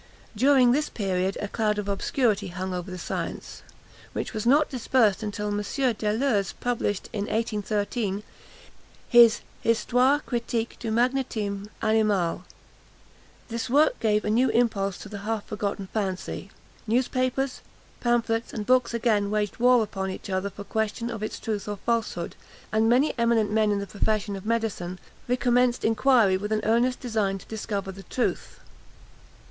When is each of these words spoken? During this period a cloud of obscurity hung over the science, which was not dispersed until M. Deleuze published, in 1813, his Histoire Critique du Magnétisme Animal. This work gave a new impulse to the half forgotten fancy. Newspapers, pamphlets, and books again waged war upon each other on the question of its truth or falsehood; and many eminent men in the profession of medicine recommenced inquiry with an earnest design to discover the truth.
During 0.35 0.71
this 0.71 0.89
period 0.89 1.37
a 1.39 1.47
cloud 1.47 1.77
of 1.77 1.87
obscurity 1.87 2.47
hung 2.47 2.73
over 2.73 2.89
the 2.89 2.97
science, 2.97 3.61
which 4.13 4.33
was 4.33 4.47
not 4.47 4.67
dispersed 4.67 5.21
until 5.21 5.49
M. 5.49 5.57
Deleuze 5.61 6.53
published, 6.59 7.07
in 7.13 7.25
1813, 7.25 8.23
his 9.07 9.41
Histoire 9.61 10.19
Critique 10.21 10.77
du 10.79 10.89
Magnétisme 10.89 11.67
Animal. 11.83 12.45
This 13.49 13.69
work 13.69 13.99
gave 13.99 14.25
a 14.25 14.31
new 14.31 14.49
impulse 14.49 14.97
to 14.97 15.07
the 15.07 15.19
half 15.19 15.45
forgotten 15.45 15.85
fancy. 15.93 16.49
Newspapers, 16.87 17.61
pamphlets, 17.99 18.51
and 18.51 18.65
books 18.65 18.95
again 18.95 19.29
waged 19.29 19.57
war 19.59 19.83
upon 19.83 20.09
each 20.09 20.31
other 20.31 20.47
on 20.49 20.53
the 20.57 20.63
question 20.63 21.11
of 21.11 21.21
its 21.21 21.39
truth 21.39 21.67
or 21.67 21.77
falsehood; 21.77 22.35
and 22.71 22.89
many 22.89 23.13
eminent 23.19 23.51
men 23.51 23.71
in 23.71 23.77
the 23.77 23.85
profession 23.85 24.35
of 24.35 24.47
medicine 24.47 24.97
recommenced 25.27 25.85
inquiry 25.85 26.37
with 26.37 26.51
an 26.51 26.61
earnest 26.63 26.99
design 26.99 27.37
to 27.37 27.45
discover 27.45 27.91
the 27.91 28.01
truth. 28.01 28.59